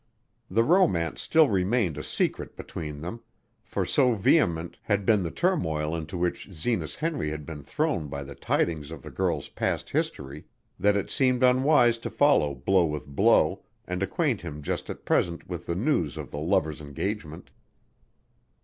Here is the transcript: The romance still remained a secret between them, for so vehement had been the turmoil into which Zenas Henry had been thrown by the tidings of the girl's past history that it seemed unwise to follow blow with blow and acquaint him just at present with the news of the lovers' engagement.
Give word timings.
The 0.49 0.63
romance 0.63 1.21
still 1.21 1.47
remained 1.47 1.95
a 1.95 2.01
secret 2.01 2.55
between 2.55 3.01
them, 3.01 3.21
for 3.61 3.85
so 3.85 4.15
vehement 4.15 4.77
had 4.81 5.05
been 5.05 5.21
the 5.21 5.29
turmoil 5.29 5.95
into 5.95 6.17
which 6.17 6.49
Zenas 6.51 6.95
Henry 6.95 7.29
had 7.29 7.45
been 7.45 7.61
thrown 7.61 8.07
by 8.07 8.23
the 8.23 8.33
tidings 8.33 8.89
of 8.89 9.03
the 9.03 9.11
girl's 9.11 9.49
past 9.49 9.91
history 9.91 10.45
that 10.79 10.97
it 10.97 11.11
seemed 11.11 11.43
unwise 11.43 11.99
to 11.99 12.09
follow 12.09 12.55
blow 12.55 12.83
with 12.85 13.05
blow 13.05 13.63
and 13.85 14.01
acquaint 14.01 14.41
him 14.41 14.63
just 14.63 14.89
at 14.89 15.05
present 15.05 15.47
with 15.47 15.67
the 15.67 15.75
news 15.75 16.17
of 16.17 16.31
the 16.31 16.39
lovers' 16.39 16.81
engagement. 16.81 17.51